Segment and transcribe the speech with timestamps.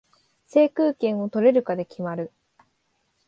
[0.47, 2.31] 制空権を取れるかで決まる